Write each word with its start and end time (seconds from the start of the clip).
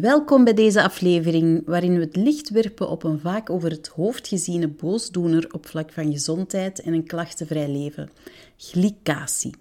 Welkom 0.00 0.44
bij 0.44 0.54
deze 0.54 0.82
aflevering 0.82 1.62
waarin 1.66 1.94
we 1.94 2.00
het 2.00 2.16
licht 2.16 2.50
werpen 2.50 2.88
op 2.88 3.02
een 3.02 3.20
vaak 3.20 3.50
over 3.50 3.70
het 3.70 3.88
hoofd 3.88 4.28
geziene 4.28 4.68
boosdoener 4.68 5.48
op 5.52 5.66
vlak 5.66 5.92
van 5.92 6.12
gezondheid 6.12 6.80
en 6.80 6.92
een 6.92 7.06
klachtenvrij 7.06 7.68
leven: 7.68 8.10
glycatie. 8.56 9.54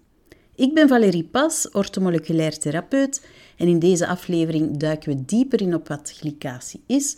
Ik 0.55 0.73
ben 0.73 0.87
Valérie 0.87 1.23
Pas, 1.23 1.69
ortomoleculair 1.71 2.59
therapeut, 2.59 3.25
en 3.57 3.67
in 3.67 3.79
deze 3.79 4.07
aflevering 4.07 4.77
duiken 4.77 5.09
we 5.09 5.25
dieper 5.25 5.61
in 5.61 5.75
op 5.75 5.87
wat 5.87 6.13
glycatie 6.17 6.83
is, 6.85 7.17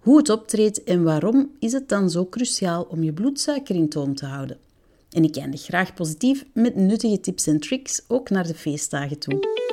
hoe 0.00 0.16
het 0.16 0.30
optreedt 0.30 0.84
en 0.84 1.02
waarom 1.02 1.50
is 1.58 1.72
het 1.72 1.88
dan 1.88 2.10
zo 2.10 2.26
cruciaal 2.26 2.82
om 2.82 3.02
je 3.02 3.12
bloedsuiker 3.12 3.74
in 3.74 3.88
toom 3.88 4.14
te 4.14 4.26
houden. 4.26 4.58
En 5.10 5.24
ik 5.24 5.36
eindig 5.36 5.62
graag 5.62 5.94
positief 5.94 6.44
met 6.52 6.76
nuttige 6.76 7.20
tips 7.20 7.46
en 7.46 7.60
tricks, 7.60 8.02
ook 8.08 8.30
naar 8.30 8.46
de 8.46 8.54
feestdagen 8.54 9.18
toe. 9.18 9.63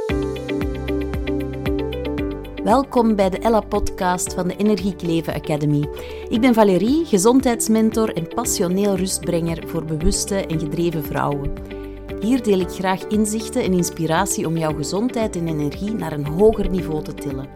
Welkom 2.63 3.15
bij 3.15 3.29
de 3.29 3.39
Ella-podcast 3.39 4.33
van 4.33 4.47
de 4.47 4.55
Energiek 4.55 5.01
Leven 5.01 5.33
Academy. 5.33 5.89
Ik 6.29 6.41
ben 6.41 6.53
Valérie, 6.53 7.05
gezondheidsmentor 7.05 8.13
en 8.13 8.27
passioneel 8.27 8.95
rustbrenger 8.95 9.67
voor 9.67 9.85
bewuste 9.85 10.35
en 10.35 10.59
gedreven 10.59 11.03
vrouwen. 11.03 11.53
Hier 12.19 12.43
deel 12.43 12.59
ik 12.59 12.69
graag 12.69 13.07
inzichten 13.07 13.63
en 13.63 13.73
inspiratie 13.73 14.47
om 14.47 14.57
jouw 14.57 14.73
gezondheid 14.73 15.35
en 15.35 15.47
energie 15.47 15.93
naar 15.93 16.11
een 16.11 16.25
hoger 16.25 16.69
niveau 16.69 17.03
te 17.03 17.13
tillen. 17.13 17.47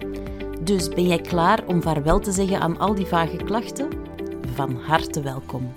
Dus 0.63 0.90
ben 0.90 1.08
jij 1.08 1.22
klaar 1.22 1.66
om 1.68 1.82
vaarwel 1.82 2.20
te 2.20 2.32
zeggen 2.32 2.60
aan 2.60 2.77
al 2.77 2.96
die 2.96 3.05
vage 3.05 3.38
klachten? 3.38 3.90
Van 4.54 4.76
harte 4.76 5.22
welkom. 5.22 5.76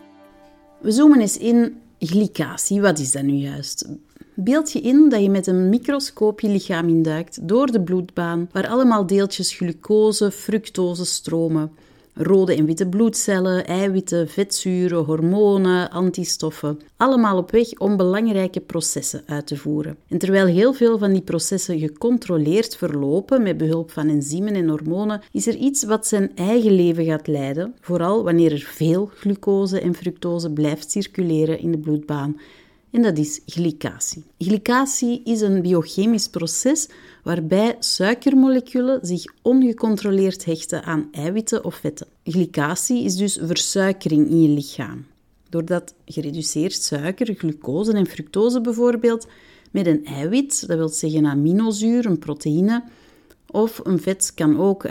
We 0.81 0.91
zoomen 0.91 1.21
eens 1.21 1.39
in 1.39 1.81
glycatie. 1.99 2.81
Wat 2.81 2.99
is 2.99 3.13
dat 3.13 3.23
nu 3.23 3.33
juist? 3.33 3.89
Beeld 4.41 4.73
je 4.73 4.81
in 4.81 5.09
dat 5.09 5.23
je 5.23 5.31
met 5.31 5.47
een 5.47 5.69
microscoop 5.69 6.41
je 6.41 6.49
lichaam 6.49 6.89
induikt 6.89 7.49
door 7.49 7.67
de 7.67 7.81
bloedbaan, 7.81 8.49
waar 8.53 8.69
allemaal 8.69 9.07
deeltjes 9.07 9.55
glucose, 9.55 10.31
fructose 10.31 11.05
stromen. 11.05 11.71
Rode 12.15 12.55
en 12.55 12.65
witte 12.65 12.87
bloedcellen, 12.87 13.67
eiwitten, 13.67 14.29
vetzuren, 14.29 15.05
hormonen, 15.05 15.91
antistoffen. 15.91 16.81
Allemaal 16.97 17.37
op 17.37 17.51
weg 17.51 17.73
om 17.79 17.97
belangrijke 17.97 18.61
processen 18.61 19.23
uit 19.27 19.47
te 19.47 19.57
voeren. 19.57 19.97
En 20.09 20.19
terwijl 20.19 20.47
heel 20.47 20.73
veel 20.73 20.99
van 20.99 21.13
die 21.13 21.23
processen 21.23 21.79
gecontroleerd 21.79 22.77
verlopen 22.77 23.43
met 23.43 23.57
behulp 23.57 23.91
van 23.91 24.09
enzymen 24.09 24.55
en 24.55 24.69
hormonen, 24.69 25.23
is 25.33 25.47
er 25.47 25.55
iets 25.55 25.85
wat 25.85 26.07
zijn 26.07 26.31
eigen 26.35 26.73
leven 26.73 27.05
gaat 27.05 27.27
leiden, 27.27 27.75
vooral 27.81 28.25
wanneer 28.25 28.53
er 28.53 28.69
veel 28.75 29.11
glucose 29.15 29.81
en 29.81 29.95
fructose 29.95 30.51
blijft 30.51 30.91
circuleren 30.91 31.59
in 31.59 31.71
de 31.71 31.79
bloedbaan 31.79 32.37
en 32.91 33.03
dat 33.03 33.19
is 33.19 33.41
glycatie. 33.47 34.25
Glycatie 34.39 35.21
is 35.25 35.41
een 35.41 35.63
biochemisch 35.63 36.29
proces 36.29 36.89
waarbij 37.23 37.77
suikermoleculen 37.79 38.99
zich 39.03 39.25
ongecontroleerd 39.43 40.45
hechten 40.45 40.83
aan 40.83 41.09
eiwitten 41.13 41.65
of 41.65 41.75
vetten. 41.75 42.07
Glycatie 42.25 43.05
is 43.05 43.17
dus 43.17 43.39
versuikering 43.43 44.29
in 44.29 44.43
je 44.43 44.49
lichaam. 44.49 45.07
Doordat 45.49 45.95
gereduceerd 46.05 46.83
suiker, 46.83 47.35
glucose 47.35 47.93
en 47.93 48.07
fructose 48.07 48.61
bijvoorbeeld, 48.61 49.27
met 49.71 49.87
een 49.87 50.05
eiwit, 50.05 50.67
dat 50.67 50.77
wil 50.77 50.89
zeggen 50.89 51.25
een 51.25 51.31
aminozuur, 51.31 52.07
een 52.07 52.19
proteïne, 52.19 52.85
of 53.51 53.81
een 53.85 54.01
vet 54.01 54.33
kan 54.35 54.59
ook, 54.59 54.87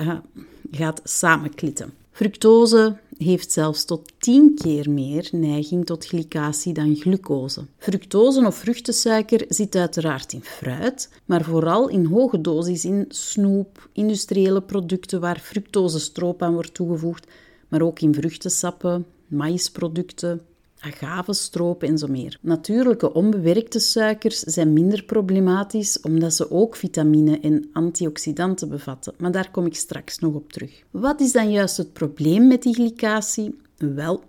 gaat 0.72 1.02
samenklitten. 1.04 1.94
Fructose 2.12 2.98
heeft 3.18 3.52
zelfs 3.52 3.86
tot 3.86 4.12
10 4.18 4.56
keer 4.56 4.90
meer 4.90 5.30
neiging 5.32 5.86
tot 5.86 6.06
glycatie 6.06 6.74
dan 6.74 6.96
glucose. 6.96 7.66
Fructose 7.78 8.46
of 8.46 8.56
vruchtensuiker 8.56 9.46
zit 9.50 9.76
uiteraard 9.76 10.34
in 10.34 10.44
fruit, 10.44 11.10
maar 11.26 11.44
vooral 11.44 11.90
in 11.90 12.06
hoge 12.06 12.42
dosis 12.42 12.86
in 12.86 13.06
snoep, 13.08 13.90
industriële 13.94 14.62
producten 14.62 15.20
waar 15.20 15.40
fructosestroop 15.40 16.42
aan 16.42 16.54
wordt 16.54 16.74
toegevoegd, 16.74 17.28
maar 17.68 17.82
ook 17.82 18.00
in 18.00 18.14
vruchtensappen, 18.14 19.06
maïsproducten, 19.28 20.42
agavestroop 20.80 21.84
en 21.84 21.98
zo 21.98 22.08
meer. 22.08 22.38
Natuurlijke 22.42 23.14
onbewerkte 23.14 23.80
suikers 23.80 24.40
zijn 24.40 24.74
minder 24.74 25.04
problematisch 25.04 26.02
omdat 26.02 26.34
ze 26.34 26.52
ook 26.52 26.76
vitamine 26.76 27.40
en 27.40 27.70
antioxidanten 27.74 28.70
bevatten, 28.70 29.14
maar 29.18 29.32
daar 29.32 29.52
kom 29.52 29.66
ik 29.66 29.76
straks 29.76 30.20
nog 30.20 30.34
op 30.34 30.52
terug. 30.52 30.84
Wat 30.92 31.22
is 31.22 31.32
dan 31.32 31.52
juist 31.52 31.78
het 31.78 31.94
probleem 31.94 32.48
met 32.48 32.64
die 32.64 32.74
glycatie? 32.74 33.58
Wel, 33.78 34.24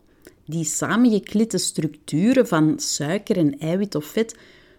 die 0.45 0.65
samengeklitte 0.65 1.59
structuren 1.59 2.49
van 2.49 2.79
suiker 2.79 3.37
en 3.37 3.59
eiwit 3.59 3.95
of 3.95 4.05
vet 4.05 4.37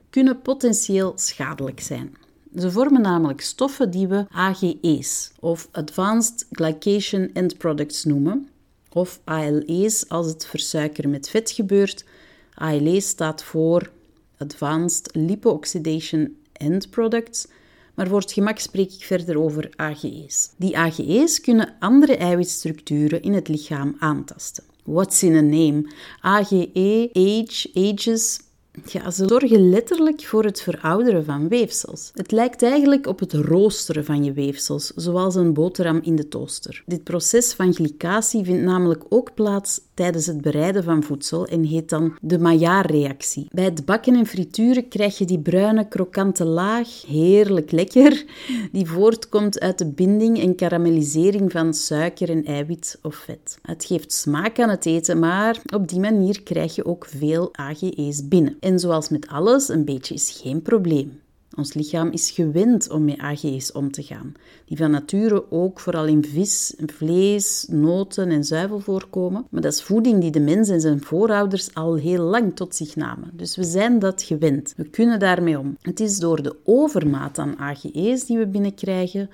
kunnen 0.10 0.42
potentieel 0.42 1.14
schadelijk 1.16 1.80
zijn. 1.80 2.16
Ze 2.56 2.72
vormen 2.72 3.02
namelijk 3.02 3.42
stoffen 3.42 3.92
die 3.92 4.08
we 4.08 4.26
AGE's 4.30 5.32
of 5.40 5.68
Advanced 5.72 6.48
Glycation 6.52 7.30
End 7.34 7.58
Products 7.58 8.04
noemen, 8.04 8.48
of 8.94 9.20
ALE's 9.24 10.10
als 10.10 10.28
het 10.28 10.46
versuikeren 10.46 11.10
met 11.10 11.30
vet 11.30 11.52
gebeurt. 11.52 12.06
ALE 12.54 13.02
staat 13.02 13.44
voor 13.44 13.92
Advanced 14.38 15.10
Lipo-Oxidation 15.16 16.38
End 16.54 16.90
Products, 16.90 17.48
maar 17.94 18.08
voor 18.08 18.20
het 18.20 18.32
gemak 18.32 18.60
spreek 18.60 18.92
ik 18.92 19.04
verder 19.04 19.40
over 19.40 19.70
AGE's. 19.76 20.52
Die 20.58 20.78
AGE's 20.78 21.42
kunnen 21.42 21.76
andere 21.80 22.16
eiwitstructuren 22.16 23.22
in 23.22 23.34
het 23.34 23.48
lichaam 23.48 23.96
aantasten. 24.00 24.64
What's 24.84 25.24
in 25.24 25.36
a 25.36 25.42
name? 25.42 25.92
AGE, 26.22 27.10
age, 27.14 27.70
ages, 27.74 28.40
ja, 28.86 29.12
ze 29.12 29.28
zorgen 29.28 29.70
letterlijk 29.70 30.22
voor 30.24 30.44
het 30.44 30.62
verouderen 30.62 31.26
van 31.26 31.48
weefsels. 31.48 32.12
Het 32.14 32.32
lijkt 32.32 32.64
eigenlijk 32.64 33.08
op 33.08 33.20
het 33.20 33.34
roosteren 33.34 34.06
van 34.06 34.24
je 34.24 34.34
weefsels, 34.34 34.92
zoals 34.96 35.36
een 35.36 35.54
boterham 35.54 36.00
in 36.04 36.16
de 36.16 36.28
toaster. 36.28 36.84
Dit 36.86 37.04
proces 37.04 37.54
van 37.54 37.74
glycatie 37.74 38.44
vindt 38.44 38.64
namelijk 38.64 39.04
ook 39.10 39.34
plaats 39.34 39.82
tijdens 40.00 40.26
het 40.26 40.42
bereiden 40.42 40.84
van 40.84 41.04
voedsel 41.04 41.46
en 41.48 41.64
heet 41.64 41.90
dan 41.90 42.18
de 42.22 42.40
Maillard-reactie. 42.40 43.48
Bij 43.52 43.64
het 43.64 43.86
bakken 43.86 44.16
en 44.16 44.26
frituren 44.26 44.88
krijg 44.88 45.18
je 45.18 45.26
die 45.26 45.40
bruine, 45.40 45.88
krokante 45.88 46.46
laag, 46.46 47.06
heerlijk 47.08 47.72
lekker, 47.72 48.26
die 48.72 48.88
voortkomt 48.88 49.60
uit 49.60 49.78
de 49.78 49.92
binding 49.92 50.40
en 50.40 50.56
karamellisering 50.56 51.52
van 51.52 51.74
suiker 51.74 52.30
en 52.30 52.46
eiwit 52.46 53.00
of 53.02 53.16
vet. 53.16 53.58
Het 53.62 53.86
geeft 53.86 54.14
smaak 54.14 54.60
aan 54.60 54.70
het 54.70 54.86
eten, 54.86 55.20
maar 55.20 55.62
op 55.74 55.88
die 55.88 56.00
manier 56.00 56.44
krijg 56.44 56.76
je 56.76 56.86
ook 56.86 57.06
veel 57.06 57.50
AGE's 57.52 58.28
binnen. 58.28 58.58
En 58.60 58.80
zoals 58.80 59.10
met 59.10 59.28
alles, 59.28 59.70
een 59.70 59.86
beetje 59.86 60.14
is 60.14 60.40
geen 60.42 60.62
probleem. 60.62 61.22
Ons 61.56 61.74
lichaam 61.74 62.12
is 62.12 62.32
gewend 62.32 62.90
om 62.90 63.06
met 63.06 63.18
AG's 63.18 63.72
om 63.72 63.92
te 63.92 64.04
gaan, 64.04 64.34
die 64.66 64.78
van 64.78 64.92
nature 64.92 65.52
ook 65.52 65.80
vooral 65.80 66.06
in 66.06 66.26
vis, 66.26 66.74
vlees, 66.86 67.66
noten 67.70 68.30
en 68.30 68.44
zuivel 68.44 68.80
voorkomen. 68.80 69.46
Maar 69.50 69.62
dat 69.62 69.74
is 69.74 69.84
voeding 69.84 70.22
die 70.22 70.32
de 70.32 70.40
mens 70.40 70.70
en 70.70 70.82
zijn 70.82 71.02
voorouders 71.02 71.74
al 71.74 71.96
heel 71.96 72.24
lang 72.24 72.56
tot 72.56 72.76
zich 72.76 72.96
namen. 72.96 73.32
Dus 73.34 73.56
we 73.56 73.64
zijn 73.64 74.00
dat 74.00 74.24
gewend. 74.24 74.74
We 74.78 74.90
kunnen 74.90 75.20
daarmee 75.20 75.60
om. 75.60 75.78
Het 75.82 76.00
is 76.00 76.18
door 76.20 76.44
de 76.44 76.56
overmaat 76.64 77.38
aan 77.38 77.58
AGE's 77.58 78.26
die 78.26 78.38
we 78.38 78.48
binnenkrijgen, 78.48 79.30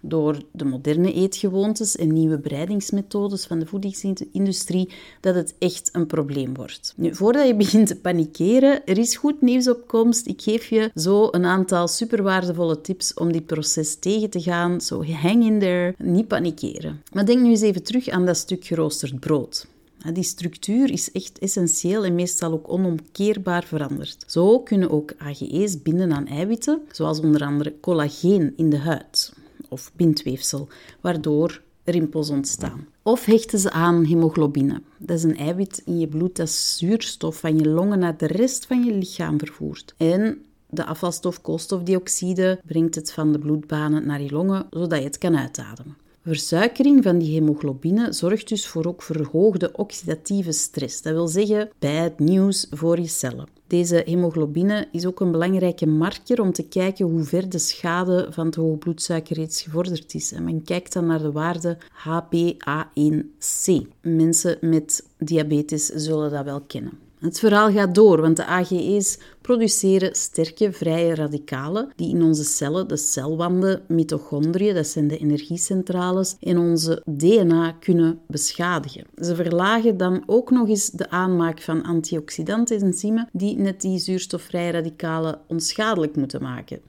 door 0.00 0.42
de 0.50 0.64
moderne 0.64 1.12
eetgewoontes 1.12 1.96
en 1.96 2.12
nieuwe 2.12 2.38
bereidingsmethodes 2.38 3.44
van 3.46 3.58
de 3.58 3.66
voedingsindustrie 3.66 4.88
dat 5.20 5.34
het 5.34 5.54
echt 5.58 5.88
een 5.92 6.06
probleem 6.06 6.54
wordt. 6.54 6.94
Nu, 6.96 7.14
voordat 7.14 7.46
je 7.46 7.54
begint 7.54 7.86
te 7.86 7.96
panikeren, 7.96 8.86
er 8.86 8.98
is 8.98 9.16
goed 9.16 9.42
nieuws 9.42 9.68
op 9.68 9.86
komst. 9.86 10.26
Ik 10.26 10.42
geef 10.42 10.66
je 10.66 10.90
zo 10.94 11.28
een 11.30 11.44
aantal 11.44 11.88
superwaardevolle 11.88 12.80
tips 12.80 13.14
om 13.14 13.32
dit 13.32 13.46
proces 13.46 13.96
tegen 13.98 14.30
te 14.30 14.40
gaan. 14.40 14.80
Zo 14.80 15.04
hang 15.04 15.44
in 15.44 15.58
there, 15.58 15.94
niet 15.98 16.28
panikeren. 16.28 17.02
Maar 17.12 17.26
denk 17.26 17.40
nu 17.40 17.48
eens 17.48 17.60
even 17.60 17.82
terug 17.82 18.08
aan 18.08 18.26
dat 18.26 18.36
stuk 18.36 18.64
geroosterd 18.64 19.20
brood. 19.20 19.66
Die 20.12 20.22
structuur 20.22 20.90
is 20.90 21.12
echt 21.12 21.38
essentieel 21.38 22.04
en 22.04 22.14
meestal 22.14 22.52
ook 22.52 22.72
onomkeerbaar 22.72 23.64
veranderd. 23.64 24.24
Zo 24.26 24.60
kunnen 24.60 24.90
ook 24.90 25.12
AGE's 25.18 25.82
binden 25.82 26.12
aan 26.12 26.26
eiwitten, 26.26 26.80
zoals 26.90 27.20
onder 27.20 27.44
andere 27.44 27.74
collageen 27.80 28.52
in 28.56 28.70
de 28.70 28.78
huid 28.78 29.32
of 29.68 29.92
bindweefsel, 29.94 30.68
waardoor 31.00 31.62
rimpels 31.84 32.30
ontstaan. 32.30 32.86
Of 33.02 33.24
hechten 33.24 33.58
ze 33.58 33.70
aan 33.70 34.04
hemoglobine. 34.04 34.82
Dat 34.98 35.16
is 35.16 35.22
een 35.22 35.36
eiwit 35.36 35.82
in 35.84 35.98
je 35.98 36.06
bloed 36.06 36.36
dat 36.36 36.50
zuurstof 36.50 37.36
van 37.36 37.58
je 37.58 37.68
longen 37.68 37.98
naar 37.98 38.16
de 38.16 38.26
rest 38.26 38.66
van 38.66 38.84
je 38.84 38.92
lichaam 38.92 39.38
vervoert. 39.38 39.94
En 39.96 40.44
de 40.70 40.84
afvalstof 40.84 41.40
koolstofdioxide 41.40 42.60
brengt 42.66 42.94
het 42.94 43.12
van 43.12 43.32
de 43.32 43.38
bloedbanen 43.38 44.06
naar 44.06 44.22
je 44.22 44.30
longen, 44.30 44.66
zodat 44.70 44.98
je 44.98 45.04
het 45.04 45.18
kan 45.18 45.36
uitademen. 45.36 45.96
Versuikering 46.26 47.02
van 47.02 47.18
die 47.18 47.34
hemoglobine 47.34 48.12
zorgt 48.12 48.48
dus 48.48 48.66
voor 48.66 48.86
ook 48.86 49.02
verhoogde 49.02 49.72
oxidatieve 49.72 50.52
stress. 50.52 51.02
Dat 51.02 51.12
wil 51.12 51.28
zeggen 51.28 51.70
bad 51.78 52.18
nieuws 52.18 52.66
voor 52.70 53.00
je 53.00 53.06
cellen. 53.06 53.48
Deze 53.66 54.02
hemoglobine 54.04 54.88
is 54.92 55.06
ook 55.06 55.20
een 55.20 55.30
belangrijke 55.30 55.86
marker 55.86 56.40
om 56.40 56.52
te 56.52 56.68
kijken 56.68 57.06
hoe 57.06 57.22
ver 57.22 57.48
de 57.48 57.58
schade 57.58 58.26
van 58.30 58.46
het 58.46 58.54
hoge 58.54 58.76
bloedsuiker 58.76 59.36
reeds 59.36 59.62
gevorderd 59.62 60.14
is. 60.14 60.32
En 60.32 60.44
men 60.44 60.62
kijkt 60.62 60.92
dan 60.92 61.06
naar 61.06 61.22
de 61.22 61.32
waarde 61.32 61.78
HbA1c. 62.06 63.72
Mensen 64.00 64.58
met 64.60 65.06
diabetes 65.18 65.86
zullen 65.86 66.30
dat 66.30 66.44
wel 66.44 66.60
kennen. 66.60 66.98
Het 67.20 67.38
verhaal 67.38 67.70
gaat 67.70 67.94
door, 67.94 68.20
want 68.20 68.36
de 68.36 68.44
AGE's 68.44 69.18
produceren 69.40 70.14
sterke 70.14 70.72
vrije 70.72 71.14
radicalen 71.14 71.92
die 71.96 72.08
in 72.14 72.22
onze 72.22 72.44
cellen, 72.44 72.88
de 72.88 72.96
celwanden, 72.96 73.82
mitochondriën, 73.88 74.74
dat 74.74 74.86
zijn 74.86 75.08
de 75.08 75.18
energiecentrales, 75.18 76.36
in 76.40 76.58
onze 76.58 77.02
DNA 77.04 77.72
kunnen 77.72 78.20
beschadigen. 78.26 79.04
Ze 79.16 79.34
verlagen 79.34 79.96
dan 79.96 80.22
ook 80.26 80.50
nog 80.50 80.68
eens 80.68 80.90
de 80.90 81.10
aanmaak 81.10 81.60
van 81.60 81.82
antioxidantenzymen 81.82 83.28
die 83.32 83.56
net 83.56 83.80
die 83.80 83.98
zuurstofvrije 83.98 84.70
radicalen 84.70 85.40
onschadelijk 85.46 86.16
moeten 86.16 86.42
maken. 86.42 86.80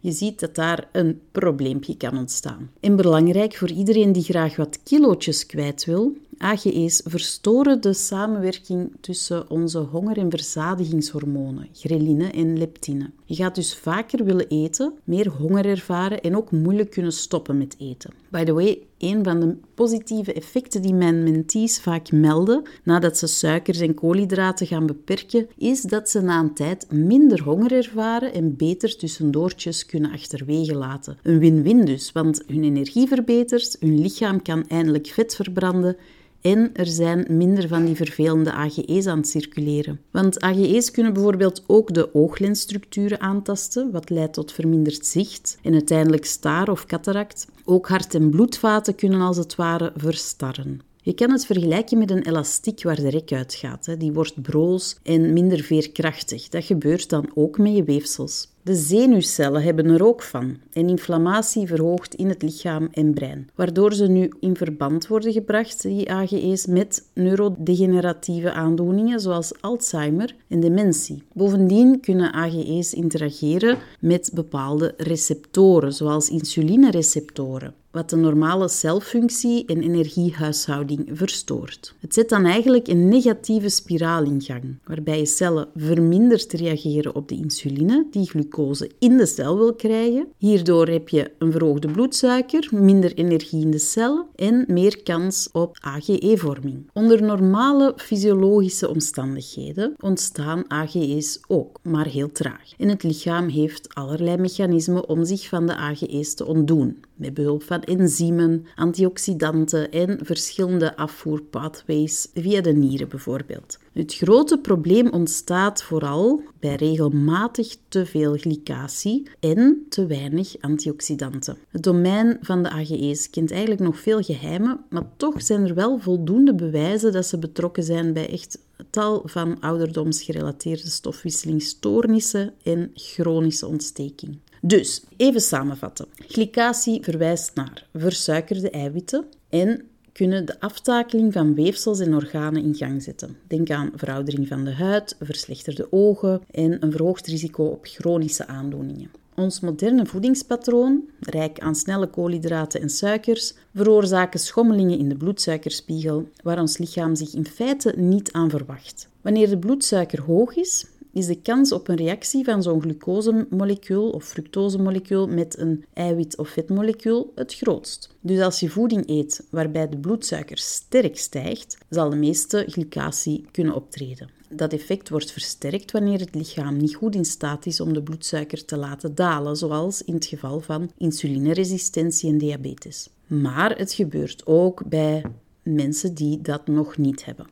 Je 0.00 0.12
ziet 0.12 0.40
dat 0.40 0.54
daar 0.54 0.88
een 0.92 1.20
probleempje 1.32 1.96
kan 1.96 2.18
ontstaan. 2.18 2.70
En 2.80 2.96
belangrijk 2.96 3.54
voor 3.54 3.70
iedereen 3.70 4.12
die 4.12 4.22
graag 4.22 4.56
wat 4.56 4.82
kilootjes 4.82 5.46
kwijt 5.46 5.84
wil, 5.84 6.16
AGE's 6.42 7.00
verstoren 7.04 7.80
de 7.80 7.92
samenwerking 7.92 8.92
tussen 9.00 9.50
onze 9.50 9.78
honger- 9.78 10.18
en 10.18 10.30
verzadigingshormonen, 10.30 11.68
ghreline 11.72 12.30
en 12.30 12.58
leptine. 12.58 13.10
Je 13.24 13.34
gaat 13.34 13.54
dus 13.54 13.74
vaker 13.74 14.24
willen 14.24 14.48
eten, 14.48 14.92
meer 15.04 15.28
honger 15.28 15.66
ervaren 15.66 16.20
en 16.20 16.36
ook 16.36 16.50
moeilijk 16.50 16.90
kunnen 16.90 17.12
stoppen 17.12 17.58
met 17.58 17.74
eten. 17.78 18.10
By 18.28 18.44
the 18.44 18.52
way, 18.52 18.82
een 18.98 19.24
van 19.24 19.40
de 19.40 19.56
positieve 19.74 20.32
effecten 20.32 20.82
die 20.82 20.94
mijn 20.94 21.22
mentees 21.22 21.80
vaak 21.80 22.12
melden 22.12 22.62
nadat 22.84 23.18
ze 23.18 23.26
suikers 23.26 23.80
en 23.80 23.94
koolhydraten 23.94 24.66
gaan 24.66 24.86
beperken, 24.86 25.48
is 25.58 25.82
dat 25.82 26.10
ze 26.10 26.20
na 26.20 26.38
een 26.38 26.54
tijd 26.54 26.92
minder 26.92 27.42
honger 27.42 27.72
ervaren 27.72 28.32
en 28.32 28.56
beter 28.56 28.96
tussendoortjes 28.96 29.86
kunnen 29.90 30.12
achterwege 30.12 30.74
laten. 30.74 31.18
Een 31.22 31.38
win-win 31.38 31.84
dus, 31.84 32.12
want 32.12 32.42
hun 32.46 32.64
energie 32.64 33.08
verbetert, 33.08 33.76
hun 33.80 34.00
lichaam 34.00 34.42
kan 34.42 34.68
eindelijk 34.68 35.06
vet 35.06 35.34
verbranden 35.34 35.96
en 36.40 36.70
er 36.74 36.86
zijn 36.86 37.26
minder 37.28 37.68
van 37.68 37.84
die 37.84 37.96
vervelende 37.96 38.52
AGE's 38.52 39.06
aan 39.06 39.18
het 39.18 39.28
circuleren. 39.28 40.00
Want 40.10 40.40
AGE's 40.40 40.90
kunnen 40.90 41.12
bijvoorbeeld 41.12 41.64
ook 41.66 41.94
de 41.94 42.14
ooglensstructuren 42.14 43.20
aantasten, 43.20 43.90
wat 43.90 44.10
leidt 44.10 44.32
tot 44.32 44.52
verminderd 44.52 45.06
zicht 45.06 45.58
en 45.62 45.72
uiteindelijk 45.72 46.24
staar 46.24 46.68
of 46.68 46.86
cataract. 46.86 47.46
Ook 47.64 47.88
hart- 47.88 48.14
en 48.14 48.30
bloedvaten 48.30 48.94
kunnen 48.94 49.20
als 49.20 49.36
het 49.36 49.54
ware 49.54 49.92
verstarren. 49.96 50.80
Je 51.10 51.16
kan 51.16 51.30
het 51.30 51.46
vergelijken 51.46 51.98
met 51.98 52.10
een 52.10 52.26
elastiek 52.26 52.82
waar 52.82 52.96
de 52.96 53.10
rek 53.10 53.32
uitgaat. 53.32 54.00
Die 54.00 54.12
wordt 54.12 54.42
broos 54.42 54.98
en 55.02 55.32
minder 55.32 55.60
veerkrachtig. 55.60 56.48
Dat 56.48 56.64
gebeurt 56.64 57.08
dan 57.08 57.30
ook 57.34 57.58
met 57.58 57.76
je 57.76 57.84
weefsels. 57.84 58.48
De 58.62 58.74
zenuwcellen 58.74 59.62
hebben 59.62 59.86
er 59.86 60.04
ook 60.04 60.22
van 60.22 60.56
en 60.72 60.88
inflammatie 60.88 61.66
verhoogt 61.66 62.14
in 62.14 62.28
het 62.28 62.42
lichaam 62.42 62.88
en 62.92 63.14
brein, 63.14 63.48
waardoor 63.54 63.92
ze 63.92 64.06
nu 64.06 64.32
in 64.40 64.56
verband 64.56 65.06
worden 65.06 65.32
gebracht, 65.32 65.82
die 65.82 66.10
AGE's, 66.10 66.66
met 66.66 67.10
neurodegeneratieve 67.14 68.52
aandoeningen 68.52 69.20
zoals 69.20 69.52
Alzheimer 69.60 70.34
en 70.48 70.60
dementie. 70.60 71.22
Bovendien 71.32 72.00
kunnen 72.00 72.32
AGE's 72.32 72.92
interageren 72.92 73.78
met 74.00 74.30
bepaalde 74.34 74.94
receptoren, 74.96 75.92
zoals 75.92 76.28
insulinereceptoren 76.28 77.74
wat 77.90 78.10
de 78.10 78.16
normale 78.16 78.68
celfunctie 78.68 79.66
en 79.66 79.82
energiehuishouding 79.82 81.08
verstoort. 81.12 81.94
Het 82.00 82.14
zet 82.14 82.28
dan 82.28 82.44
eigenlijk 82.44 82.88
een 82.88 83.08
negatieve 83.08 83.68
spiraal 83.68 84.24
in 84.24 84.42
gang, 84.42 84.78
waarbij 84.84 85.18
je 85.18 85.26
cellen 85.26 85.68
verminderd 85.76 86.52
reageren 86.52 87.14
op 87.14 87.28
de 87.28 87.34
insuline 87.34 88.06
die 88.10 88.28
glucose 88.28 88.90
in 88.98 89.16
de 89.16 89.26
cel 89.26 89.56
wil 89.56 89.74
krijgen. 89.74 90.26
Hierdoor 90.36 90.88
heb 90.88 91.08
je 91.08 91.30
een 91.38 91.52
verhoogde 91.52 91.90
bloedsuiker, 91.90 92.68
minder 92.70 93.14
energie 93.14 93.60
in 93.60 93.70
de 93.70 93.78
cellen 93.78 94.26
en 94.34 94.64
meer 94.66 95.02
kans 95.02 95.48
op 95.52 95.78
AGE-vorming. 95.80 96.90
Onder 96.92 97.22
normale 97.22 97.92
fysiologische 97.96 98.88
omstandigheden 98.88 99.94
ontstaan 100.00 100.64
AGE's 100.68 101.40
ook, 101.48 101.78
maar 101.82 102.06
heel 102.06 102.32
traag. 102.32 102.72
En 102.78 102.88
het 102.88 103.02
lichaam 103.02 103.48
heeft 103.48 103.94
allerlei 103.94 104.36
mechanismen 104.36 105.08
om 105.08 105.24
zich 105.24 105.48
van 105.48 105.66
de 105.66 105.76
AGE's 105.76 106.34
te 106.34 106.46
ontdoen 106.46 107.04
met 107.20 107.34
behulp 107.34 107.62
van 107.62 107.82
enzymen, 107.82 108.66
antioxidanten 108.74 109.90
en 109.90 110.18
verschillende 110.22 110.96
afvoerpathways 110.96 112.28
via 112.34 112.60
de 112.60 112.72
nieren 112.72 113.08
bijvoorbeeld. 113.08 113.78
Het 113.92 114.14
grote 114.14 114.58
probleem 114.58 115.10
ontstaat 115.10 115.82
vooral 115.82 116.42
bij 116.60 116.74
regelmatig 116.74 117.76
te 117.88 118.06
veel 118.06 118.36
glycatie 118.36 119.30
en 119.40 119.86
te 119.88 120.06
weinig 120.06 120.54
antioxidanten. 120.60 121.56
Het 121.68 121.82
domein 121.82 122.38
van 122.40 122.62
de 122.62 122.70
AGE's 122.70 123.30
kent 123.30 123.50
eigenlijk 123.50 123.80
nog 123.80 123.98
veel 123.98 124.22
geheimen, 124.22 124.80
maar 124.88 125.06
toch 125.16 125.42
zijn 125.42 125.66
er 125.66 125.74
wel 125.74 125.98
voldoende 125.98 126.54
bewijzen 126.54 127.12
dat 127.12 127.26
ze 127.26 127.38
betrokken 127.38 127.82
zijn 127.82 128.12
bij 128.12 128.30
echt 128.30 128.58
tal 128.90 129.22
van 129.24 129.60
ouderdomsgerelateerde 129.60 130.88
stofwisselingsstoornissen 130.90 132.52
en 132.62 132.90
chronische 132.94 133.66
ontsteking. 133.66 134.38
Dus, 134.60 135.02
even 135.16 135.40
samenvatten. 135.40 136.06
Glycatie 136.14 137.02
verwijst 137.02 137.54
naar 137.54 137.86
versuikerde 137.92 138.70
eiwitten 138.70 139.24
en 139.48 139.82
kunnen 140.12 140.44
de 140.44 140.60
aftakeling 140.60 141.32
van 141.32 141.54
weefsels 141.54 142.00
en 142.00 142.14
organen 142.14 142.62
in 142.62 142.74
gang 142.74 143.02
zetten. 143.02 143.36
Denk 143.46 143.70
aan 143.70 143.92
veroudering 143.94 144.48
van 144.48 144.64
de 144.64 144.72
huid, 144.72 145.16
verslechterde 145.20 145.86
ogen 145.90 146.40
en 146.50 146.84
een 146.84 146.92
verhoogd 146.92 147.26
risico 147.26 147.64
op 147.64 147.86
chronische 147.86 148.46
aandoeningen. 148.46 149.10
Ons 149.34 149.60
moderne 149.60 150.06
voedingspatroon, 150.06 151.08
rijk 151.20 151.58
aan 151.58 151.74
snelle 151.74 152.06
koolhydraten 152.06 152.80
en 152.80 152.90
suikers, 152.90 153.54
veroorzaken 153.74 154.40
schommelingen 154.40 154.98
in 154.98 155.08
de 155.08 155.16
bloedsuikerspiegel, 155.16 156.28
waar 156.42 156.60
ons 156.60 156.78
lichaam 156.78 157.14
zich 157.14 157.34
in 157.34 157.46
feite 157.46 157.94
niet 157.96 158.32
aan 158.32 158.50
verwacht. 158.50 159.08
Wanneer 159.20 159.48
de 159.48 159.58
bloedsuiker 159.58 160.22
hoog 160.22 160.56
is, 160.56 160.86
is 161.12 161.26
de 161.26 161.40
kans 161.40 161.72
op 161.72 161.88
een 161.88 161.96
reactie 161.96 162.44
van 162.44 162.62
zo'n 162.62 162.80
glucosemolecuul 162.80 164.10
of 164.10 164.24
fructosemolecuul 164.24 165.26
met 165.28 165.58
een 165.58 165.84
eiwit- 165.92 166.36
of 166.36 166.48
vetmolecuul 166.48 167.32
het 167.34 167.54
grootst. 167.54 168.16
Dus 168.20 168.40
als 168.40 168.60
je 168.60 168.68
voeding 168.68 169.08
eet 169.08 169.46
waarbij 169.50 169.88
de 169.88 169.98
bloedsuiker 169.98 170.58
sterk 170.58 171.18
stijgt, 171.18 171.78
zal 171.88 172.10
de 172.10 172.16
meeste 172.16 172.64
glycatie 172.68 173.44
kunnen 173.50 173.74
optreden. 173.74 174.28
Dat 174.48 174.72
effect 174.72 175.08
wordt 175.08 175.32
versterkt 175.32 175.90
wanneer 175.90 176.20
het 176.20 176.34
lichaam 176.34 176.76
niet 176.76 176.94
goed 176.94 177.14
in 177.14 177.24
staat 177.24 177.66
is 177.66 177.80
om 177.80 177.92
de 177.92 178.02
bloedsuiker 178.02 178.64
te 178.64 178.76
laten 178.76 179.14
dalen, 179.14 179.56
zoals 179.56 180.02
in 180.02 180.14
het 180.14 180.26
geval 180.26 180.60
van 180.60 180.90
insulineresistentie 180.98 182.30
en 182.30 182.38
diabetes. 182.38 183.10
Maar 183.26 183.78
het 183.78 183.92
gebeurt 183.92 184.46
ook 184.46 184.88
bij 184.88 185.22
mensen 185.62 186.14
die 186.14 186.40
dat 186.40 186.66
nog 186.66 186.96
niet 186.96 187.24
hebben. 187.24 187.46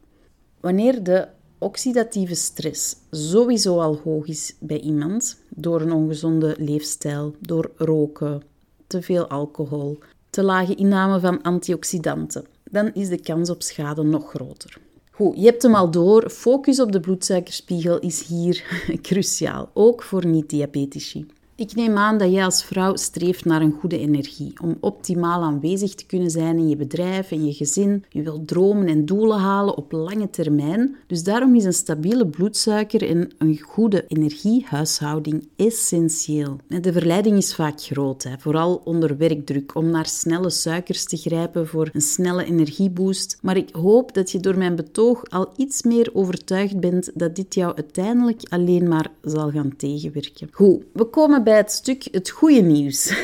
Wanneer 0.61 1.03
de 1.03 1.29
oxidatieve 1.59 2.35
stress 2.35 2.97
sowieso 3.11 3.81
al 3.81 4.01
hoog 4.05 4.27
is 4.27 4.55
bij 4.59 4.81
iemand 4.81 5.37
door 5.49 5.81
een 5.81 5.93
ongezonde 5.93 6.55
leefstijl, 6.59 7.35
door 7.41 7.71
roken, 7.77 8.43
te 8.87 9.03
veel 9.03 9.27
alcohol, 9.27 9.99
te 10.31 10.43
lage 10.43 10.75
inname 10.75 11.21
van 11.21 11.43
antioxidanten, 11.43 12.45
dan 12.71 12.91
is 12.95 13.09
de 13.09 13.21
kans 13.21 13.51
op 13.51 13.63
schade 13.63 14.03
nog 14.03 14.29
groter. 14.29 14.79
Goed, 15.11 15.37
je 15.37 15.45
hebt 15.45 15.63
hem 15.63 15.75
al 15.75 15.91
door. 15.91 16.31
Focus 16.31 16.81
op 16.81 16.93
de 16.93 17.01
bloedsuikerspiegel 17.01 17.99
is 17.99 18.27
hier 18.27 18.65
cruciaal, 19.03 19.71
ook 19.75 20.03
voor 20.03 20.27
niet-diabetici. 20.27 21.27
Ik 21.59 21.75
neem 21.75 21.97
aan 21.97 22.19
dat 22.19 22.33
jij 22.33 22.45
als 22.45 22.65
vrouw 22.65 22.97
streeft 22.97 23.45
naar 23.45 23.61
een 23.61 23.77
goede 23.81 23.99
energie, 23.99 24.53
om 24.63 24.77
optimaal 24.81 25.43
aanwezig 25.43 25.95
te 25.95 26.07
kunnen 26.07 26.31
zijn 26.31 26.59
in 26.59 26.69
je 26.69 26.77
bedrijf 26.77 27.31
en 27.31 27.47
je 27.47 27.53
gezin. 27.53 28.05
Je 28.09 28.23
wilt 28.23 28.49
dromen 28.49 28.87
en 28.87 29.05
doelen 29.05 29.39
halen 29.39 29.77
op 29.77 29.93
lange 29.93 30.31
termijn. 30.31 30.97
Dus 31.07 31.23
daarom 31.23 31.55
is 31.55 31.65
een 31.65 31.73
stabiele 31.73 32.27
bloedsuiker 32.27 33.09
en 33.09 33.31
een 33.39 33.59
goede 33.59 34.05
energiehuishouding 34.09 35.49
essentieel. 35.57 36.57
De 36.67 36.93
verleiding 36.93 37.37
is 37.37 37.55
vaak 37.55 37.81
groot, 37.81 38.29
vooral 38.39 38.81
onder 38.85 39.17
werkdruk, 39.17 39.75
om 39.75 39.91
naar 39.91 40.07
snelle 40.07 40.51
suikers 40.51 41.05
te 41.05 41.17
grijpen 41.17 41.67
voor 41.67 41.91
een 41.93 42.01
snelle 42.01 42.45
energieboost. 42.45 43.39
Maar 43.43 43.57
ik 43.57 43.69
hoop 43.73 44.15
dat 44.15 44.31
je 44.31 44.41
door 44.41 44.59
mijn 44.59 44.77
betoog 44.77 45.23
al 45.31 45.53
iets 45.57 45.83
meer 45.83 46.11
overtuigd 46.13 46.81
bent 46.81 47.11
dat 47.15 47.37
dit 47.37 47.55
jou 47.55 47.77
uiteindelijk 47.77 48.43
alleen 48.49 48.89
maar 48.89 49.11
zal 49.23 49.51
gaan 49.51 49.77
tegenwerken. 49.77 50.49
Goed, 50.53 50.83
we 50.93 51.05
komen 51.05 51.47
het 51.57 51.73
stuk 51.73 52.09
het 52.11 52.31
goede 52.31 52.61
nieuws. 52.61 53.15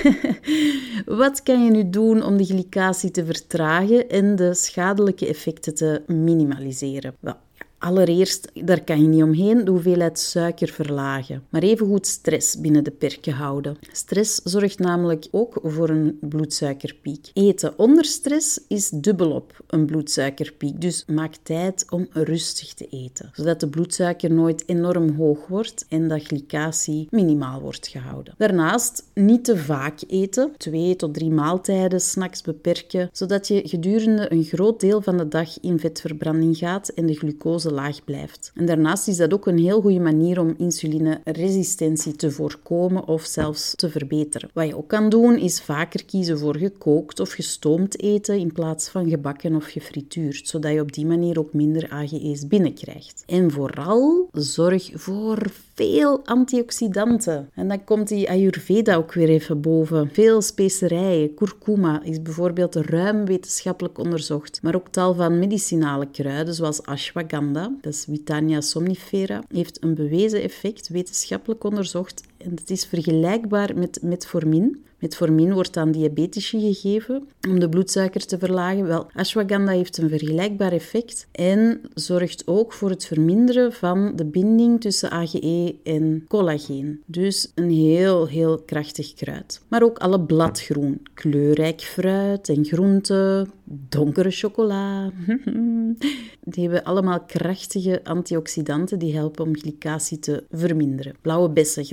Wat 1.07 1.43
kan 1.43 1.65
je 1.65 1.71
nu 1.71 1.91
doen 1.91 2.23
om 2.23 2.37
de 2.37 2.45
glycatie 2.45 3.11
te 3.11 3.25
vertragen 3.25 4.09
en 4.09 4.37
de 4.37 4.55
schadelijke 4.55 5.27
effecten 5.27 5.75
te 5.75 6.03
minimaliseren? 6.07 7.17
Allereerst, 7.85 8.51
daar 8.65 8.85
kan 8.85 9.03
je 9.03 9.09
niet 9.09 9.23
omheen, 9.23 9.65
de 9.65 9.71
hoeveelheid 9.71 10.19
suiker 10.19 10.69
verlagen. 10.69 11.43
Maar 11.49 11.63
evengoed 11.63 12.07
stress 12.07 12.61
binnen 12.61 12.85
de 12.85 12.91
perken 12.91 13.33
houden. 13.33 13.77
Stress 13.93 14.41
zorgt 14.45 14.79
namelijk 14.79 15.27
ook 15.31 15.59
voor 15.63 15.89
een 15.89 16.19
bloedsuikerpiek. 16.21 17.31
Eten 17.33 17.79
onder 17.79 18.05
stress 18.05 18.61
is 18.69 18.89
dubbelop 18.89 19.63
een 19.67 19.87
bloedsuikerpiek. 19.87 20.81
Dus 20.81 21.05
maak 21.07 21.35
tijd 21.43 21.87
om 21.91 22.07
rustig 22.11 22.75
te 22.75 22.87
eten. 22.91 23.31
Zodat 23.33 23.61
de 23.61 23.69
bloedsuiker 23.69 24.33
nooit 24.33 24.63
enorm 24.67 25.17
hoog 25.17 25.47
wordt 25.47 25.87
en 25.89 26.09
dat 26.09 26.23
glycatie 26.23 27.07
minimaal 27.11 27.61
wordt 27.61 27.89
gehouden. 27.89 28.35
Daarnaast 28.37 29.05
niet 29.15 29.45
te 29.45 29.57
vaak 29.57 30.01
eten. 30.09 30.53
Twee 30.57 30.97
tot 30.97 31.15
drie 31.15 31.31
maaltijden, 31.31 32.01
snacks 32.01 32.43
beperken. 32.43 33.09
Zodat 33.13 33.49
je 33.49 33.63
gedurende 33.65 34.33
een 34.33 34.45
groot 34.45 34.81
deel 34.81 35.03
van 35.03 35.17
de 35.17 35.29
dag 35.29 35.61
in 35.61 35.79
vetverbranding 35.79 36.57
gaat 36.57 36.89
en 36.89 37.07
de 37.07 37.15
glucose 37.15 37.73
laag 37.75 38.05
blijft. 38.05 38.53
En 38.55 38.67
daarnaast 38.67 39.09
is 39.09 39.17
dat 39.17 39.33
ook 39.35 39.47
een 39.47 39.59
heel 39.59 39.81
goede 39.81 40.01
manier 40.01 40.41
om 40.41 40.55
insulineresistentie 40.59 42.17
te 42.17 42.31
voorkomen 42.31 43.09
of 43.09 43.25
zelfs 43.25 43.75
te 43.75 43.91
verbeteren. 43.91 44.51
Wat 44.53 44.67
je 44.67 44.77
ook 44.77 44.89
kan 44.89 45.09
doen, 45.09 45.39
is 45.39 45.63
vaker 45.63 46.05
kiezen 46.05 46.39
voor 46.39 46.57
gekookt 46.57 47.21
of 47.21 47.31
gestoomd 47.31 48.01
eten 48.01 48.39
in 48.39 48.53
plaats 48.53 48.89
van 48.89 49.09
gebakken 49.09 49.55
of 49.55 49.65
gefrituurd, 49.65 50.49
zodat 50.49 50.73
je 50.73 50.81
op 50.81 50.93
die 50.93 51.07
manier 51.07 51.39
ook 51.39 51.53
minder 51.53 51.91
AGE's 51.91 52.47
binnenkrijgt. 52.47 53.23
En 53.27 53.51
vooral 53.51 54.29
zorg 54.33 54.91
voor 54.95 55.53
veel 55.75 56.21
antioxidanten. 56.25 57.51
En 57.55 57.69
dan 57.69 57.85
komt 57.85 58.09
die 58.09 58.31
Ayurveda 58.31 58.95
ook 58.95 59.13
weer 59.13 59.29
even 59.29 59.61
boven. 59.61 60.11
Veel 60.13 60.43
specerijen. 60.43 61.35
Kurkuma 61.35 62.03
is 62.03 62.23
bijvoorbeeld 62.23 62.75
ruim 62.75 63.25
wetenschappelijk 63.25 63.99
onderzocht. 63.99 64.59
Maar 64.63 64.75
ook 64.75 64.89
tal 64.89 65.15
van 65.15 65.39
medicinale 65.39 66.07
kruiden, 66.11 66.55
zoals 66.55 66.83
ashwagandha, 66.83 67.54
dat 67.63 67.93
is 67.93 68.07
Witania 68.07 68.61
somnifera, 68.61 69.43
heeft 69.49 69.83
een 69.83 69.95
bewezen 69.95 70.43
effect, 70.43 70.89
wetenschappelijk 70.89 71.65
onderzocht. 71.65 72.23
En 72.45 72.51
het 72.51 72.71
is 72.71 72.85
vergelijkbaar 72.85 73.77
met 73.77 73.99
metformin. 74.03 74.85
Metformin 74.99 75.53
wordt 75.53 75.77
aan 75.77 75.93
diabetici 75.93 76.61
gegeven 76.61 77.29
om 77.49 77.61
de 77.61 77.69
bloedsuiker 77.69 78.27
te 78.27 78.39
verlagen. 78.39 78.87
Wel, 78.87 79.07
ashwagandha 79.15 79.73
heeft 79.73 79.99
een 79.99 80.09
vergelijkbaar 80.09 80.73
effect 80.73 81.27
en 81.33 81.81
zorgt 81.95 82.47
ook 82.47 82.73
voor 82.73 82.91
het 82.91 83.07
verminderen 83.07 83.73
van 83.73 84.13
de 84.17 84.25
binding 84.25 84.81
tussen 84.81 85.11
AGE 85.11 85.77
en 85.83 86.25
collageen. 86.29 87.03
Dus 87.07 87.53
een 87.55 87.71
heel, 87.71 88.27
heel 88.27 88.59
krachtig 88.59 89.15
kruid. 89.15 89.61
Maar 89.69 89.83
ook 89.83 89.99
alle 89.99 90.21
bladgroen, 90.21 91.03
kleurrijk 91.15 91.81
fruit 91.81 92.49
en 92.49 92.65
groenten, 92.65 93.51
donkere 93.89 94.31
chocola. 94.31 95.11
Die 96.47 96.63
hebben 96.63 96.85
allemaal 96.85 97.21
krachtige 97.21 98.01
antioxidanten 98.05 98.99
die 98.99 99.15
helpen 99.15 99.45
om 99.45 99.57
glycatie 99.57 100.19
te 100.19 100.45
verminderen. 100.51 101.15
Blauwe 101.21 101.51
bessen, 101.51 101.85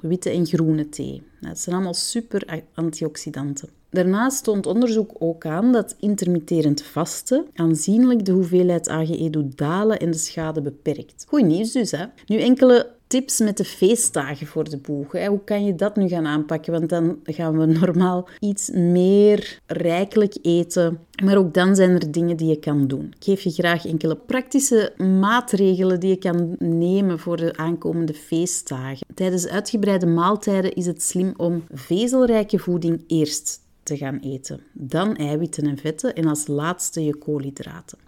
witte 0.00 0.30
en 0.30 0.46
groene 0.46 0.88
thee. 0.88 1.22
Dat 1.40 1.58
zijn 1.58 1.74
allemaal 1.74 1.94
super 1.94 2.62
antioxidanten. 2.74 3.68
Daarnaast 3.90 4.44
toont 4.44 4.66
onderzoek 4.66 5.10
ook 5.18 5.46
aan 5.46 5.72
dat 5.72 5.96
intermitterend 5.98 6.82
vasten 6.82 7.46
aanzienlijk 7.54 8.24
de 8.24 8.32
hoeveelheid 8.32 8.88
AGE 8.88 9.30
doet 9.30 9.58
dalen 9.58 9.98
en 9.98 10.10
de 10.10 10.16
schade 10.18 10.62
beperkt. 10.62 11.24
Goed 11.28 11.44
nieuws 11.44 11.72
dus, 11.72 11.90
hè? 11.90 12.04
Nu 12.26 12.40
enkele 12.40 12.90
tips 13.12 13.38
met 13.40 13.56
de 13.56 13.64
feestdagen 13.64 14.46
voor 14.46 14.70
de 14.70 14.76
boeg. 14.76 15.12
Hoe 15.12 15.44
kan 15.44 15.64
je 15.64 15.74
dat 15.74 15.96
nu 15.96 16.08
gaan 16.08 16.26
aanpakken? 16.26 16.72
Want 16.72 16.88
dan 16.88 17.18
gaan 17.24 17.58
we 17.58 17.66
normaal 17.66 18.28
iets 18.40 18.70
meer 18.70 19.58
rijkelijk 19.66 20.36
eten. 20.42 20.98
Maar 21.24 21.36
ook 21.36 21.54
dan 21.54 21.76
zijn 21.76 21.90
er 21.90 22.10
dingen 22.10 22.36
die 22.36 22.48
je 22.48 22.58
kan 22.58 22.86
doen. 22.86 23.14
Ik 23.16 23.24
geef 23.24 23.40
je 23.40 23.50
graag 23.50 23.86
enkele 23.86 24.16
praktische 24.16 24.92
maatregelen 24.96 26.00
die 26.00 26.10
je 26.10 26.16
kan 26.16 26.56
nemen 26.58 27.18
voor 27.18 27.36
de 27.36 27.56
aankomende 27.56 28.14
feestdagen. 28.14 29.06
Tijdens 29.14 29.48
uitgebreide 29.48 30.06
maaltijden 30.06 30.74
is 30.74 30.86
het 30.86 31.02
slim 31.02 31.34
om 31.36 31.64
vezelrijke 31.72 32.58
voeding 32.58 33.04
eerst 33.06 33.61
te 33.82 33.96
gaan 33.96 34.18
eten. 34.18 34.60
Dan 34.72 35.16
eiwitten 35.16 35.66
en 35.66 35.78
vetten 35.78 36.14
en 36.14 36.26
als 36.26 36.46
laatste 36.46 37.04
je 37.04 37.16
koolhydraten. 37.16 37.98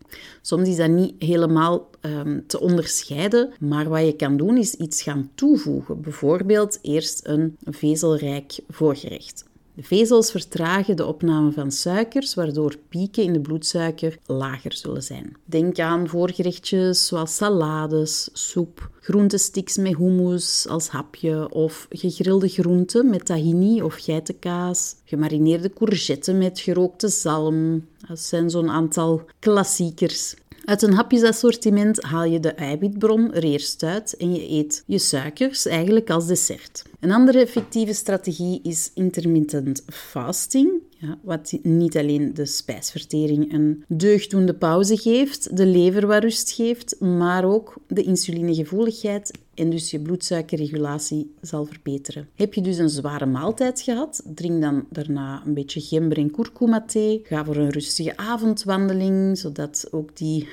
Soms 0.42 0.68
is 0.68 0.76
dat 0.76 0.90
niet 0.90 1.14
helemaal 1.18 1.90
um, 2.00 2.46
te 2.46 2.60
onderscheiden, 2.60 3.52
maar 3.60 3.88
wat 3.88 4.04
je 4.04 4.16
kan 4.16 4.36
doen 4.36 4.56
is 4.56 4.74
iets 4.74 5.02
gaan 5.02 5.30
toevoegen. 5.34 6.00
Bijvoorbeeld 6.00 6.78
eerst 6.82 7.26
een 7.26 7.56
vezelrijk 7.64 8.58
voorgerecht. 8.68 9.44
De 9.74 9.82
vezels 9.82 10.30
vertragen 10.30 10.96
de 10.96 11.06
opname 11.06 11.52
van 11.52 11.70
suikers, 11.70 12.34
waardoor 12.34 12.76
pieken 12.88 13.22
in 13.22 13.32
de 13.32 13.40
bloedsuiker 13.40 14.18
lager 14.26 14.72
zullen 14.72 15.02
zijn. 15.02 15.36
Denk 15.44 15.78
aan 15.78 16.08
voorgerechtjes 16.08 17.06
zoals 17.06 17.36
salades, 17.36 18.28
soep, 18.32 18.90
groentesticks 19.00 19.76
met 19.76 19.96
hummus 19.96 20.66
als 20.68 20.88
hapje 20.88 21.50
of 21.50 21.86
gegrilde 21.90 22.48
groenten 22.48 23.10
met 23.10 23.24
tahini 23.24 23.82
of 23.82 23.94
geitenkaas, 23.94 24.94
gemarineerde 25.04 25.72
courgetten 25.72 26.38
met 26.38 26.60
gerookte 26.60 27.08
zalm. 27.08 27.86
Dat 28.08 28.20
zijn 28.20 28.50
zo'n 28.50 28.70
aantal 28.70 29.22
klassiekers. 29.38 30.34
Uit 30.64 30.82
een 30.82 30.92
hapjesassortiment 30.92 32.02
haal 32.02 32.24
je 32.24 32.40
de 32.40 32.52
eiwitbron 32.52 33.32
er 33.32 33.42
eerst 33.42 33.82
uit 33.82 34.16
en 34.16 34.34
je 34.34 34.50
eet 34.50 34.82
je 34.86 34.98
suikers 34.98 35.66
eigenlijk 35.66 36.10
als 36.10 36.26
dessert. 36.26 36.84
Een 37.04 37.12
andere 37.12 37.40
effectieve 37.40 37.92
strategie 37.92 38.61
is 38.62 38.90
intermittent 38.94 39.82
fasting, 39.87 40.70
ja, 40.99 41.18
wat 41.23 41.58
niet 41.62 41.96
alleen 41.96 42.34
de 42.34 42.46
spijsvertering 42.46 43.52
een 43.52 43.84
deugdoende 43.88 44.54
pauze 44.54 44.96
geeft, 44.96 45.56
de 45.56 45.66
lever 45.66 46.06
wat 46.06 46.23
rust 46.23 46.50
geeft, 46.50 47.00
maar 47.00 47.44
ook 47.44 47.76
de 47.88 48.02
insulinegevoeligheid 48.02 49.38
en 49.54 49.70
dus 49.70 49.90
je 49.90 50.00
bloedsuikerregulatie 50.00 51.34
zal 51.40 51.64
verbeteren. 51.64 52.28
Heb 52.34 52.54
je 52.54 52.61
dus 52.61 52.78
een 52.78 52.88
zware 52.88 53.26
maaltijd 53.26 53.80
gehad, 53.80 54.23
drink 54.34 54.62
dan 54.62 54.87
daarna 54.90 55.42
een 55.46 55.54
beetje 55.54 55.80
gember 55.80 56.18
en 56.18 56.30
kurkuma 56.30 56.84
thee. 56.84 57.20
Ga 57.25 57.44
voor 57.44 57.56
een 57.56 57.70
rustige 57.70 58.16
avondwandeling, 58.16 59.38
zodat 59.38 59.88
ook 59.90 60.16
die 60.16 60.49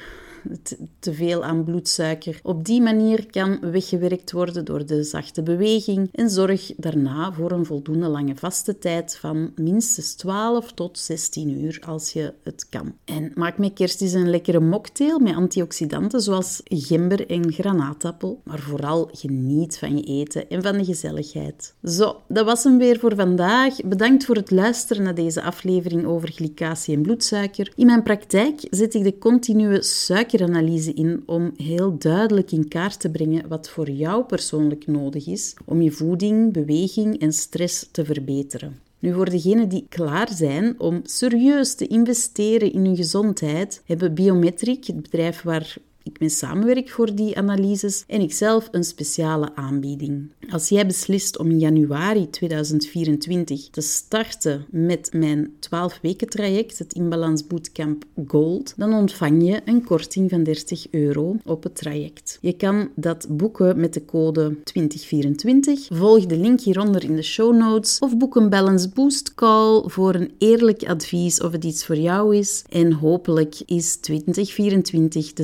te 0.99 1.13
veel 1.13 1.43
aan 1.43 1.63
bloedsuiker 1.63 2.39
op 2.43 2.65
die 2.65 2.81
manier 2.81 3.25
kan 3.31 3.59
weggewerkt 3.71 4.31
worden 4.31 4.65
door 4.65 4.85
de 4.85 5.03
zachte 5.03 5.43
beweging. 5.43 6.09
En 6.11 6.29
zorg 6.29 6.73
daarna 6.77 7.33
voor 7.33 7.51
een 7.51 7.65
voldoende 7.65 8.07
lange 8.07 8.35
vaste 8.35 8.77
tijd 8.77 9.17
van 9.19 9.51
minstens 9.55 10.13
12 10.13 10.71
tot 10.71 10.99
16 10.99 11.61
uur 11.63 11.81
als 11.85 12.13
je 12.13 12.33
het 12.43 12.69
kan. 12.69 12.93
En 13.05 13.31
maak 13.35 13.57
met 13.57 13.73
kerst 13.73 14.01
eens 14.01 14.13
een 14.13 14.29
lekkere 14.29 14.59
mocktail 14.59 15.19
met 15.19 15.35
antioxidanten 15.35 16.21
zoals 16.21 16.61
gember 16.63 17.29
en 17.29 17.53
granaatappel. 17.53 18.41
Maar 18.43 18.59
vooral 18.59 19.09
geniet 19.11 19.77
van 19.77 19.97
je 19.97 20.03
eten 20.03 20.49
en 20.49 20.63
van 20.63 20.77
de 20.77 20.85
gezelligheid. 20.85 21.73
Zo, 21.83 22.21
dat 22.27 22.45
was 22.45 22.63
hem 22.63 22.77
weer 22.77 22.99
voor 22.99 23.15
vandaag. 23.15 23.75
Bedankt 23.85 24.25
voor 24.25 24.35
het 24.35 24.51
luisteren 24.51 25.03
naar 25.03 25.15
deze 25.15 25.41
aflevering 25.41 26.05
over 26.05 26.31
glycatie 26.31 26.95
en 26.95 27.01
bloedsuiker. 27.01 27.71
In 27.75 27.85
mijn 27.85 28.03
praktijk 28.03 28.67
zet 28.69 28.93
ik 28.93 29.03
de 29.03 29.17
continue 29.17 29.81
suiker 29.81 30.30
suikeranalyse 30.31 30.93
in 30.93 31.23
om 31.25 31.51
heel 31.57 31.97
duidelijk 31.97 32.51
in 32.51 32.67
kaart 32.67 32.99
te 32.99 33.09
brengen 33.09 33.47
wat 33.47 33.69
voor 33.69 33.89
jou 33.89 34.23
persoonlijk 34.23 34.87
nodig 34.87 35.27
is 35.27 35.53
om 35.65 35.81
je 35.81 35.91
voeding, 35.91 36.53
beweging 36.53 37.19
en 37.19 37.33
stress 37.33 37.87
te 37.91 38.05
verbeteren. 38.05 38.79
Nu, 38.99 39.13
voor 39.13 39.29
degenen 39.29 39.69
die 39.69 39.85
klaar 39.89 40.29
zijn 40.33 40.79
om 40.79 40.99
serieus 41.03 41.75
te 41.75 41.87
investeren 41.87 42.73
in 42.73 42.85
hun 42.85 42.95
gezondheid, 42.95 43.81
hebben 43.85 44.13
Biometric, 44.13 44.85
het 44.85 45.01
bedrijf 45.01 45.41
waar 45.41 45.75
ik 46.03 46.17
ben 46.17 46.29
samenwerk 46.29 46.89
voor 46.89 47.15
die 47.15 47.37
analyses 47.37 48.03
en 48.07 48.21
ik 48.21 48.33
zelf 48.33 48.67
een 48.71 48.83
speciale 48.83 49.55
aanbieding. 49.55 50.31
Als 50.49 50.69
jij 50.69 50.85
beslist 50.85 51.37
om 51.37 51.49
in 51.49 51.59
januari 51.59 52.29
2024 52.29 53.69
te 53.69 53.81
starten 53.81 54.65
met 54.69 55.09
mijn 55.13 55.53
12 55.59 55.99
weken 56.01 56.29
traject, 56.29 56.77
het 56.77 56.93
Inbalans 56.93 57.47
Bootcamp 57.47 58.03
Gold, 58.27 58.73
dan 58.77 58.93
ontvang 58.93 59.47
je 59.47 59.61
een 59.65 59.83
korting 59.83 60.29
van 60.29 60.43
30 60.43 60.87
euro 60.91 61.35
op 61.45 61.63
het 61.63 61.75
traject. 61.75 62.37
Je 62.41 62.53
kan 62.53 62.89
dat 62.95 63.25
boeken 63.29 63.79
met 63.79 63.93
de 63.93 64.05
code 64.05 64.55
2024. 64.63 65.87
Volg 65.89 66.25
de 66.25 66.37
link 66.37 66.61
hieronder 66.61 67.03
in 67.03 67.15
de 67.15 67.21
show 67.21 67.55
notes 67.55 67.99
of 67.99 68.17
boek 68.17 68.35
een 68.35 68.49
Balance 68.49 68.89
Boost 68.89 69.35
call 69.35 69.83
voor 69.85 70.15
een 70.15 70.31
eerlijk 70.37 70.83
advies 70.83 71.41
of 71.41 71.51
het 71.51 71.63
iets 71.63 71.85
voor 71.85 71.97
jou 71.97 72.35
is. 72.35 72.63
En 72.69 72.91
hopelijk 72.91 73.61
is 73.65 73.95
2024 73.95 75.33
de 75.33 75.43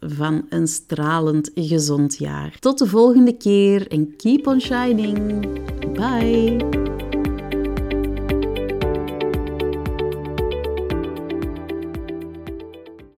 van 0.00 0.46
een 0.48 0.68
stralend 0.68 1.50
gezond 1.54 2.18
jaar. 2.18 2.56
Tot 2.60 2.78
de 2.78 2.86
volgende 2.86 3.36
keer 3.36 3.88
en 3.88 4.16
keep 4.16 4.46
on 4.46 4.60
shining. 4.60 5.48
Bye! 5.92 7.05